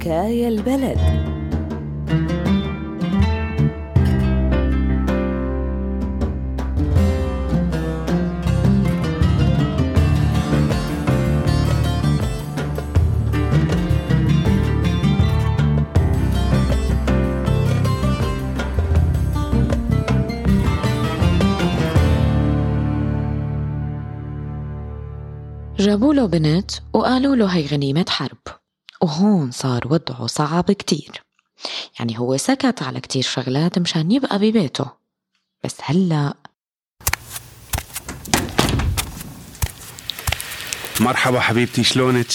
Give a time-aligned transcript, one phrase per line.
[0.00, 0.98] حكاية البلد.
[25.78, 28.59] جابوا له بنت وقالوا له هي غنيمة حرب.
[29.00, 31.22] وهون صار وضعه صعب كتير.
[31.98, 34.90] يعني هو سكت على كتير شغلات مشان يبقى ببيته.
[35.64, 36.34] بس هلأ
[41.00, 42.26] مرحبا حبيبتي شلونك؟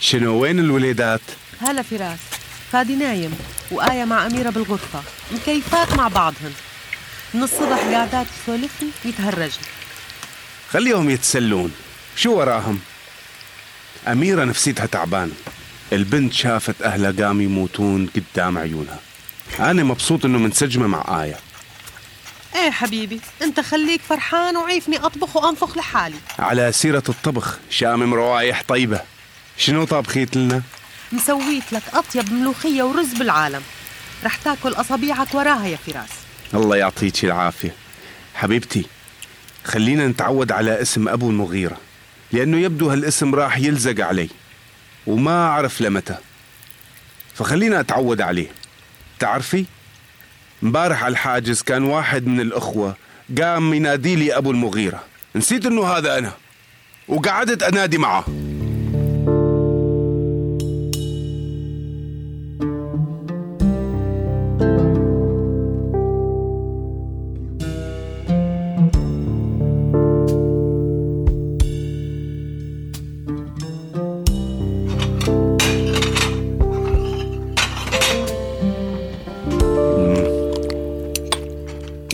[0.00, 1.20] شنو وين الوليدات؟
[1.60, 2.18] هلا فراس
[2.72, 3.38] فادي نايم
[3.70, 5.02] وآية مع أميرة بالغرفة.
[5.32, 6.52] مكيفات مع بعضهن.
[7.34, 9.62] من الصبح قاعدات تسولفن ويتهرجن
[10.70, 11.72] خليهم يتسلون.
[12.16, 12.80] شو وراهم؟
[14.08, 15.32] أميرة نفسيتها تعبانة.
[15.92, 18.98] البنت شافت أهلها قام يموتون قدام عيونها.
[19.60, 21.36] أنا مبسوط إنه منسجمة مع آية.
[22.54, 26.16] إيه حبيبي أنت خليك فرحان وعيفني أطبخ وأنفخ لحالي.
[26.38, 29.00] على سيرة الطبخ شامم روايح طيبة.
[29.56, 30.62] شنو طابخيت لنا؟
[31.12, 33.62] مسويت لك أطيب ملوخية ورز بالعالم.
[34.24, 36.10] رح تاكل اصابيعك وراها يا فراس.
[36.54, 37.74] الله يعطيك العافية.
[38.34, 38.86] حبيبتي
[39.64, 41.76] خلينا نتعود على اسم أبو المغيرة
[42.32, 44.28] لأنه يبدو هالاسم راح يلزق علي.
[45.06, 46.16] وما أعرف لمتى.
[47.34, 48.48] فخلينا أتعود عليه.
[49.18, 49.64] تعرفي؟
[50.62, 52.96] مبارح على الحاجز كان واحد من الأخوة
[53.42, 55.02] قام ينادي لي أبو المغيرة.
[55.34, 56.32] نسيت أنه هذا أنا
[57.08, 58.24] وقعدت أنادي معه.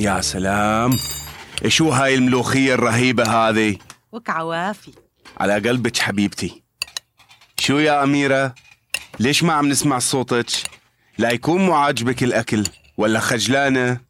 [0.07, 0.99] يا سلام.
[1.67, 3.77] شو هاي الملوخية الرهيبة هذه؟
[4.13, 4.93] وكعوافي.
[5.37, 6.63] على قلبك حبيبتي.
[7.59, 8.55] شو يا أميرة؟
[9.21, 10.47] ليش ما عم نسمع صوتك؟
[11.19, 12.65] لا يكون مو عاجبك الأكل
[12.97, 14.01] ولا خجلانة؟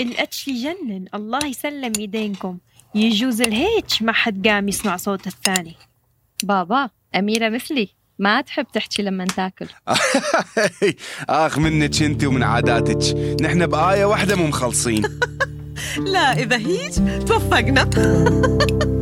[0.00, 2.58] الأكل يجنن الله يسلم إيدينكم.
[2.94, 5.74] يجوز الهيك ما حد قام يسمع صوت الثاني.
[6.42, 7.88] بابا أميرة مثلي.
[8.18, 9.66] ما تحب تحكي لما تاكل
[11.28, 13.16] آخ منك أنت ومن عاداتك.
[13.42, 15.02] نحن بآية واحدة مو مخلصين.
[16.12, 17.90] لا إذا هيج توفقنا.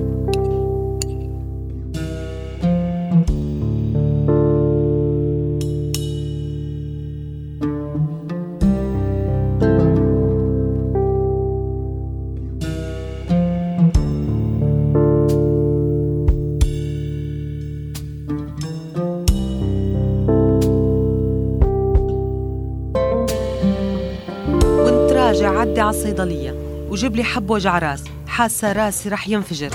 [26.37, 26.53] الصيدلية
[26.91, 28.05] وجيب لي حب وجع راس.
[28.29, 29.71] حاسة راسي رح ينفجر.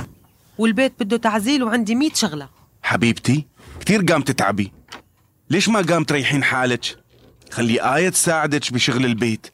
[0.57, 2.49] والبيت بده تعزيل وعندي ميت شغلة.
[2.83, 3.47] حبيبتي
[3.79, 4.71] كثير قام تتعبي.
[5.49, 6.97] ليش ما قام تريحين حالك؟
[7.51, 9.47] خلي آية تساعدك بشغل البيت.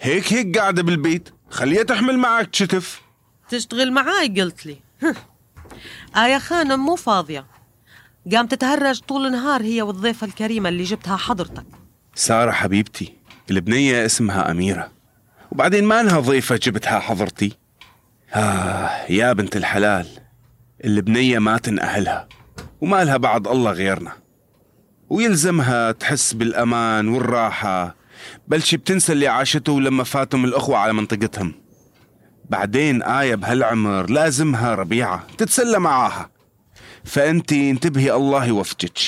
[0.00, 1.28] هيك هيك قاعدة بالبيت.
[1.50, 3.00] خليها تحمل معك شتف.
[3.48, 4.76] تشتغل معاي قلت لي.
[6.16, 7.46] آية خانم مو فاضية.
[8.32, 11.66] قام تتهرج طول النهار هي والضيفة الكريمة اللي جبتها حضرتك.
[12.14, 13.12] سارة حبيبتي
[13.50, 14.99] البنية اسمها أميرة.
[15.52, 17.52] وبعدين ما لها ضيفة جبتها حضرتي.
[18.34, 20.06] آه يا بنت الحلال
[20.84, 22.28] البنية ما تنأهلها
[22.80, 24.12] وما لها بعد الله غيرنا.
[25.10, 27.94] ويلزمها تحس بالأمان والراحة.
[28.48, 31.54] بل شي بتنسى اللي عاشته لما فاتهم الأخوة على منطقتهم.
[32.50, 36.30] بعدين آية بهالعمر لازمها ربيعة تتسلى معاها.
[37.04, 38.98] فأنتي انتبهي الله يوفقك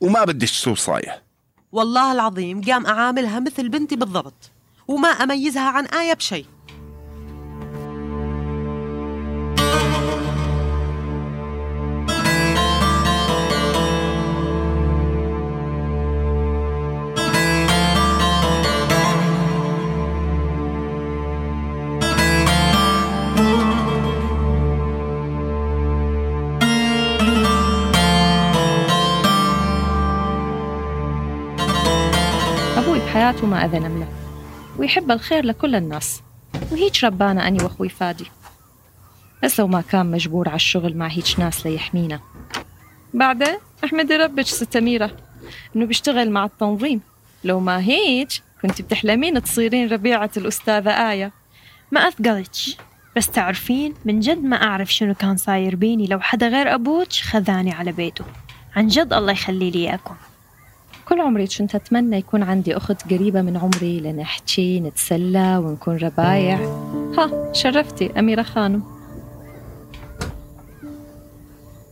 [0.00, 1.22] وما بدش سوصايه
[1.72, 4.50] والله العظيم قام أعاملها مثل بنتي بالضبط.
[4.88, 6.46] وما أميزها عن آية بشيء.
[32.76, 34.03] أبوي بحياته ما أذى نملة
[34.84, 36.22] ويحب الخير لكل الناس.
[36.72, 38.26] وهيج ربانا أني وأخوي فادي.
[39.42, 42.20] بس لو ما كان مجبور على الشغل مع هيج ناس ليحمينا.
[43.14, 45.16] بعدين احمدي ربك ست أميرة
[45.76, 47.00] إنه بيشتغل مع التنظيم.
[47.44, 51.32] لو ما هيج كنت بتحلمين تصيرين ربيعة الأستاذة آية.
[51.92, 52.76] ما أثقلتش.
[53.16, 57.72] بس تعرفين من جد ما أعرف شنو كان صاير بيني لو حدا غير أبوك خذاني
[57.72, 58.24] على بيته.
[58.76, 60.14] عن جد الله يخلي لي إياكم.
[61.08, 66.58] كل عمري كنت أتمنى يكون عندي أخت قريبة من عمري لنحكي نتسلى ونكون ربايع.
[67.18, 68.82] ها شرفتي أميرة خانم.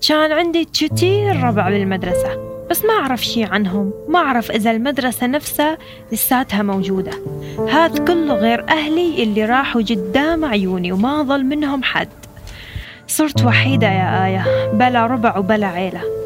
[0.09, 3.93] كان عندي كتير ربع بالمدرسة بس ما أعرف شي عنهم.
[4.09, 5.79] ما أعرف إذا المدرسة نفسها
[6.13, 7.13] لساتها موجودة.
[7.59, 12.09] هاد كله غير أهلي اللي راحوا قدام عيوني وما ظل منهم حد.
[13.07, 16.22] صرت وحيدة يا آية بلا ربع وبلا عيلة.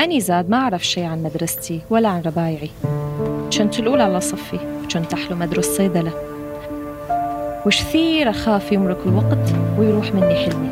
[0.00, 2.70] أني زاد ما أعرف شي عن مدرستي ولا عن ربايعي.
[3.58, 4.58] كنت الأولى على صفي
[4.94, 6.12] كنت أحلم أدرس صيدلة.
[7.66, 10.70] وش كثير أخاف يمرق الوقت ويروح مني حلمي.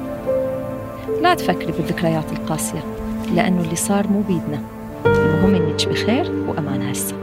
[1.23, 2.85] لا تفكري بالذكريات القاسية
[3.35, 4.63] لأنه اللي صار مو بيدنا.
[5.07, 7.17] المهم إنك بخير وأمان هسه.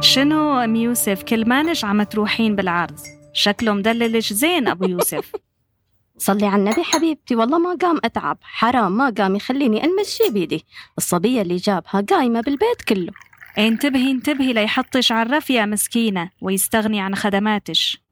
[0.00, 2.98] شنو أم يوسف؟ كل ما عم تروحين بالعرض.
[3.32, 5.32] شكله مدللش زين أبو يوسف.
[6.18, 8.38] صلي على النبي حبيبتي والله ما قام أتعب.
[8.42, 10.64] حرام ما قام يخليني ألمس شي بيدي.
[10.98, 13.12] الصبية اللي جابها قايمة بالبيت كله.
[13.58, 18.02] انتبهي انتبهي ليحطش على الرف يا مسكينة ويستغني عن خدماتش.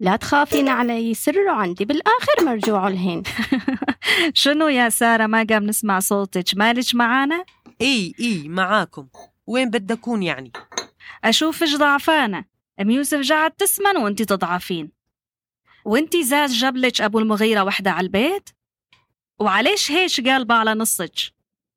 [0.00, 3.22] لا تخافين علي سره عندي بالآخر مرجوع الهين.
[4.34, 6.44] شنو يا سارة؟ ما قام نسمع صوتك.
[6.56, 7.44] مالك معانا؟
[7.80, 9.06] إي إي معاكم.
[9.46, 10.52] وين بدي أكون يعني؟
[11.24, 12.44] أشوفش ضعفانة
[12.80, 14.92] أم يوسف قاعد تسمن وانتي تضعفين.
[15.84, 18.50] وانتي زاد جبلك أبو المغيرة وحدة على البيت؟
[19.38, 21.14] وعليش هيش قالبة على نصك؟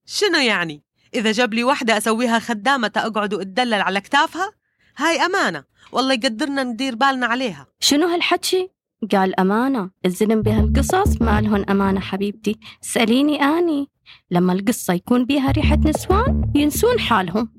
[0.06, 0.84] شنو يعني؟
[1.14, 4.52] إذا جاب لي وحدة أسويها خدامة أقعد وأتدلل على كتافها؟
[4.98, 5.64] هاي أمانة.
[5.92, 7.68] والله يقدرنا ندير بالنا عليها.
[7.80, 8.70] شنو هالحكي؟
[9.12, 9.90] قال أمانة.
[10.06, 12.60] الزلم بهالقصص ما لهن أمانة حبيبتي.
[12.82, 13.90] سأليني أني.
[14.32, 17.54] لما القصة يكون بيها ريحة نسوان ينسون حالهم.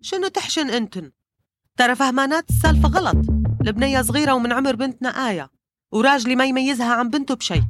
[0.00, 1.12] شنو تحشن أنتن؟
[1.76, 3.16] ترى فهمانات السالفة غلط.
[3.60, 5.50] البنية صغيرة ومن عمر بنتنا آية.
[5.92, 7.60] وراجلي ما يميزها عن بنته بشي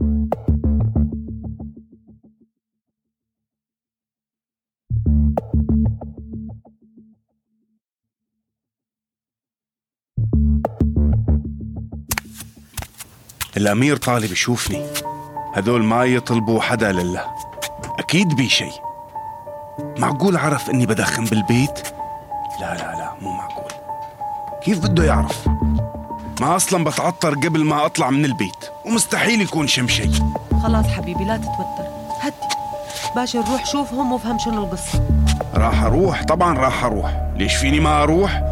[13.56, 14.86] الأمير طالب يشوفني.
[15.54, 17.34] هذول ما يطلبوا حدا لله.
[17.98, 18.72] أكيد بي شيء.
[19.98, 21.88] معقول عرف إني بدخن بالبيت؟
[22.60, 23.61] لا لا لا مو معقول.
[24.64, 25.48] كيف بده يعرف؟
[26.40, 30.10] ما أصلا بتعطر قبل ما أطلع من البيت ومستحيل يكون شم شيء
[30.62, 31.88] خلاص حبيبي لا تتوتر.
[32.20, 32.36] هدي.
[33.16, 35.02] باشا نروح شوفهم وافهم شنو القصة.
[35.54, 37.20] راح أروح؟ طبعا راح أروح.
[37.36, 38.51] ليش فيني ما أروح؟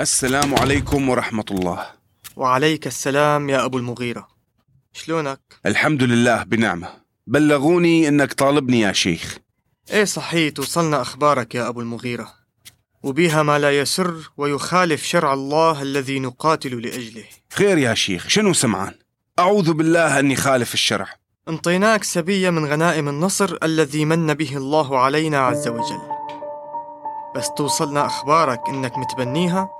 [0.00, 1.86] السلام عليكم ورحمة الله.
[2.36, 4.28] وعليك السلام يا أبو المغيرة.
[4.92, 6.88] شلونك؟ الحمد لله بنعمة.
[7.26, 9.38] بلغوني إنك طالبني يا شيخ.
[9.90, 12.32] إيه صحيح توصلنا أخبارك يا أبو المغيرة.
[13.02, 17.24] وبيها ما لا يسر ويخالف شرع الله الذي نقاتل لأجله.
[17.52, 18.94] خير يا شيخ شنو سمعان؟
[19.38, 21.06] أعوذ بالله أني خالف الشرع.
[21.48, 26.00] انطيناك سبية من غنائم النصر الذي من به الله علينا عز وجل.
[27.36, 29.79] بس توصلنا أخبارك إنك متبنيها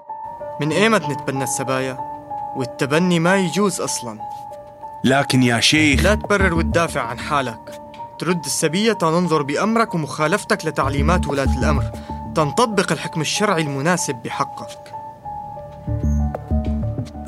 [0.61, 1.99] من إيمت نتبنى السبايا؟
[2.57, 4.19] والتبني ما يجوز أصلا.
[5.05, 6.03] لكن يا شيخ.
[6.03, 7.81] لا تبرر وتدافع عن حالك.
[8.19, 11.85] ترد السبية تنظر بأمرك ومخالفتك لتعليمات ولاة الأمر.
[12.35, 14.95] تنطبق الحكم الشرعي المناسب بحقك.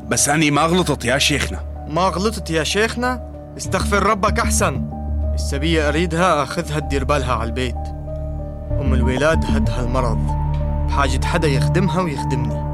[0.09, 1.61] بس أني ما غلطت يا شيخنا.
[1.89, 4.91] ما غلطت يا شيخنا؟ استغفر ربك أحسن.
[5.35, 7.89] السبية أريدها أخذها تدير بالها على البيت.
[8.81, 10.27] أم الولاد هدها المرض.
[10.89, 12.72] بحاجة حدا يخدمها ويخدمني.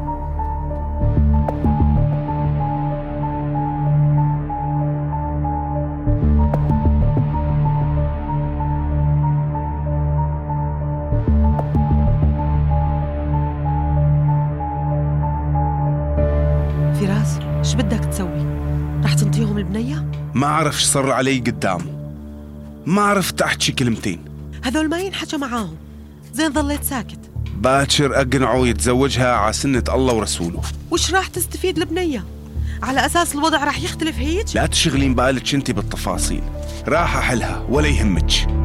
[17.00, 18.46] فراس إيش بدك تسوي؟
[19.04, 22.12] رح تنطيهم البنية؟ ما أعرف إيش صار علي قدامه
[22.86, 24.24] ما عرفت أحكي كلمتين.
[24.64, 25.76] هذول ما ينحكى معاهم.
[26.32, 27.18] زين ظليت ساكت.
[27.56, 30.62] باكر أقنعه يتزوجها على سنة الله ورسوله.
[30.90, 32.24] وش راح تستفيد البنية؟
[32.82, 36.42] على أساس الوضع راح يختلف هيك؟ لا تشغلين بالك أنت بالتفاصيل.
[36.88, 38.57] راح أحلها ولا يهمك.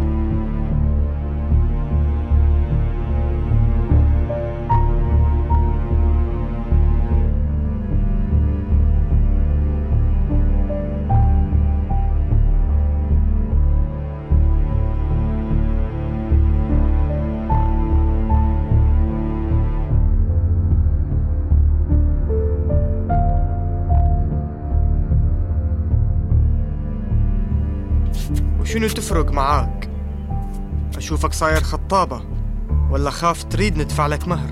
[28.73, 29.89] وشنو تفرق معاك؟
[30.97, 32.21] أشوفك صاير خطابة
[32.91, 34.49] ولا خاف تريد ندفع لك مهر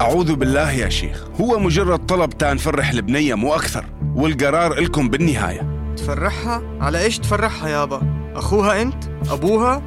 [0.00, 6.62] أعوذ بالله يا شيخ هو مجرد طلب تنفرح البنية مو أكثر والقرار إلكم بالنهاية تفرحها؟
[6.80, 8.02] على إيش تفرحها يابا؟
[8.36, 9.82] أخوها أنت؟ أبوها؟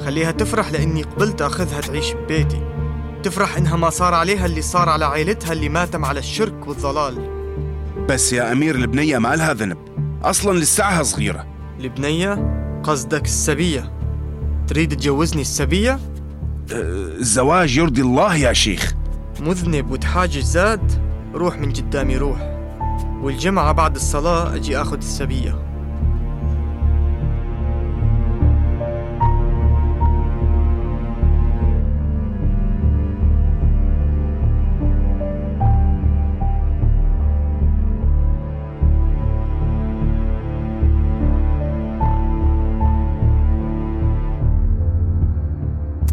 [0.00, 2.62] خليها تفرح لأني قبلت أخذها تعيش ببيتي
[3.22, 7.30] تفرح إنها ما صار عليها اللي صار على عائلتها اللي ماتم على الشرك والضلال
[8.08, 9.78] بس يا أمير البنية ما لها ذنب
[10.22, 11.46] أصلا لسعها صغيرة
[11.80, 13.92] البنية قصدك السبية؟
[14.66, 15.98] تريد تجوزني السبية؟
[16.72, 18.94] الزواج يرضي الله يا شيخ.
[19.40, 20.92] مذنب وتحاجج زاد
[21.34, 22.56] روح من قدامي روح.
[23.22, 25.69] والجمعة بعد الصلاة أجي أخذ السبية.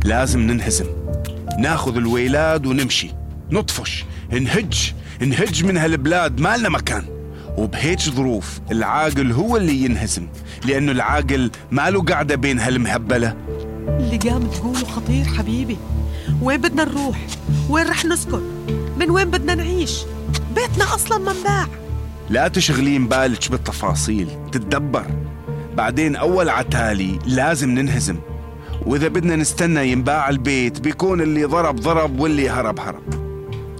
[0.07, 0.85] لازم ننهزم
[1.59, 3.09] ناخذ الويلاد ونمشي.
[3.51, 4.05] نطفش.
[4.31, 4.93] نهج.
[5.21, 7.05] نهج من هالبلاد ما لنا مكان.
[7.57, 10.27] وبهيج ظروف العاقل هو اللي ينهزم.
[10.65, 13.35] لأنه العاقل ما له قاعدة بين هالمهبلة.
[13.87, 15.77] اللي قام تقوله خطير حبيبي.
[16.41, 17.27] وين بدنا نروح؟
[17.69, 18.41] وين رح نسكن؟
[18.97, 19.99] من وين بدنا نعيش؟
[20.55, 21.67] بيتنا أصلا منباع.
[22.29, 24.29] لا تشغلين بالك بالتفاصيل.
[24.51, 25.05] تتدبر.
[25.77, 28.17] بعدين أول عتالي لازم ننهزم.
[28.87, 33.03] وإذا بدنا نستنى ينباع البيت بيكون اللي ضرب ضرب واللي هرب هرب.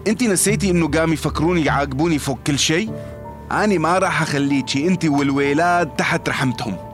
[0.07, 2.91] انت نسيتي إنه قام يفكروني يعاقبوني فوق كل شيء؟
[3.51, 6.86] اني ما راح اخليكي انت والويلاد تحت رحمتهم.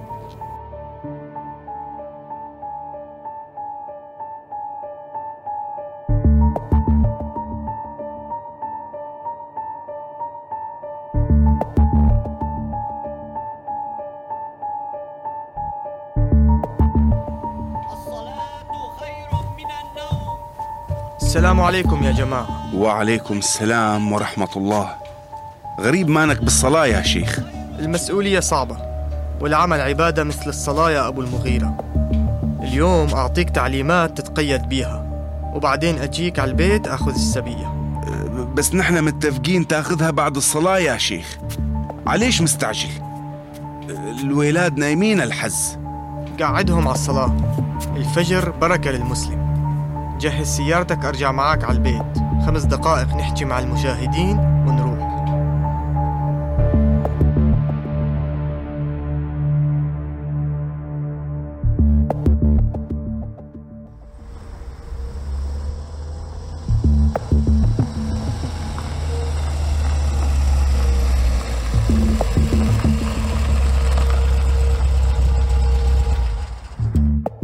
[21.34, 22.76] السلام عليكم يا جماعة.
[22.76, 24.90] وعليكم السلام ورحمة الله.
[25.80, 27.40] غريب مانك بالصلاة يا شيخ.
[27.80, 28.78] المسؤولية صعبة
[29.42, 31.78] والعمل عبادة مثل الصلاة يا أبو المغيرة.
[32.64, 35.06] اليوم أعطيك تعليمات تتقيد بيها
[35.56, 37.74] وبعدين أجيك على البيت أخذ السبية.
[38.56, 41.38] بس نحن متفقين تأخذها بعد الصلاة يا شيخ.
[42.08, 42.90] عليش مستعجل؟
[44.24, 45.78] الويلاد نايمين الحز.
[46.42, 47.38] قعدهم على الصلاة.
[47.96, 49.43] الفجر بركة للمسلم.
[50.20, 52.18] جهز سيارتك أرجع معاك على البيت.
[52.46, 55.14] خمس دقائق نحكي مع المشاهدين ونروح.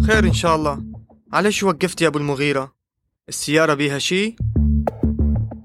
[0.07, 0.88] خير إن شاء الله.
[1.33, 2.75] على شو وقفت يا أبو المغيرة؟
[3.29, 4.36] السيارة بيها شي؟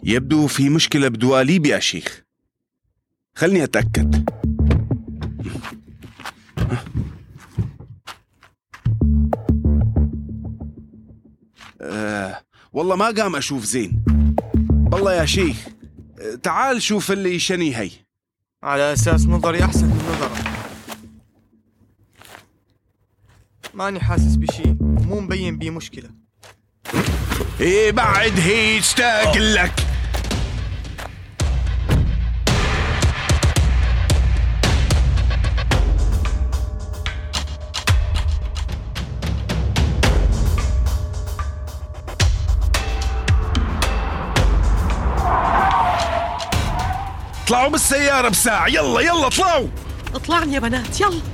[0.04, 2.24] يبدو في مشكلة بدواليب يا شيخ.
[3.34, 4.28] خلني أتأكد.
[11.80, 12.40] أه
[12.72, 14.04] والله ما قام أشوف زين.
[14.92, 15.68] والله يا شيخ
[16.42, 17.90] تعال شوف اللي شني هي.
[18.62, 20.53] على أساس نظري أحسن من نظرك.
[23.74, 24.76] ماني حاسس بشي.
[24.80, 26.10] مو مبين بيه مشكلة.
[27.60, 29.72] إيه بعد هيك تاقل لك
[47.44, 48.66] اطلعوا بالسيارة بساعة.
[48.66, 49.68] يلا يلا اطلعوا.
[50.14, 51.33] اطلعني يا بنات يلا.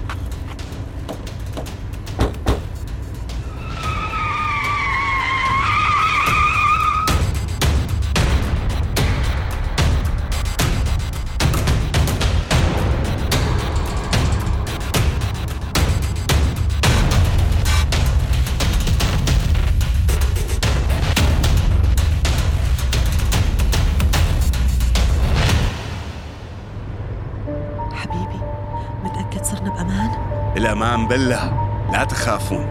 [30.60, 31.52] الأمان بالله
[31.92, 32.66] لا تخافون.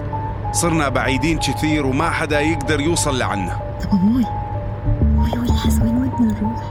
[0.51, 3.59] صرنا بعيدين كثير وما حدا يقدر يوصل لعنا.
[3.81, 4.25] طب أموي
[5.01, 6.63] أموي والحس وين ودنا نروح؟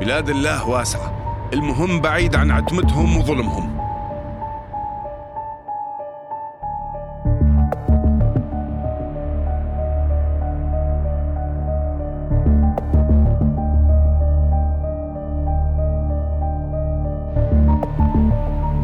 [0.00, 1.12] بلاد الله واسعة.
[1.52, 3.67] المهم بعيد عن عتمتهم وظلمهم.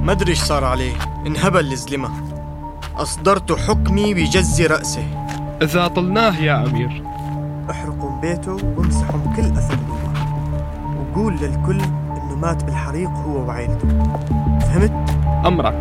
[0.04, 0.92] ما أدري إيش صار عليه.
[1.26, 2.10] انهبل الزلمة
[2.96, 5.06] أصدرت حكمي بجز رأسه.
[5.62, 7.04] إذا طلناه يا أمير.
[7.70, 9.98] احرقوا بيته وامسحوا كل أثر جوا
[11.00, 13.88] وقول للكل إنه مات بالحريق هو وعائلته
[14.60, 15.10] فهمت؟
[15.46, 15.74] أمرك.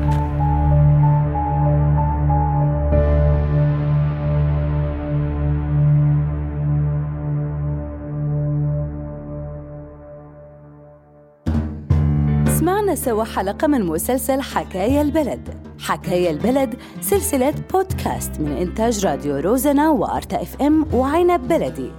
[12.60, 15.54] سمعنا سوا حلقة من مسلسل حكاية البلد.
[15.80, 21.92] حكاية البلد سلسلة بودكاست من إنتاج راديو روزنا وأرتا FM وعنب بلدي.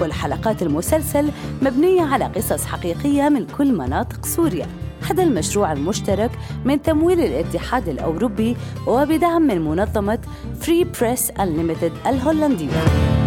[0.00, 1.30] كل حلقات المسلسل
[1.62, 4.66] مبنية على قصص حقيقية من كل مناطق سوريا.
[5.10, 6.30] هذا المشروع المشترك
[6.64, 10.18] من تمويل الاتحاد الأوروبي وبدعم من منظمة
[10.60, 13.19] Free Press Unlimited الهولندية.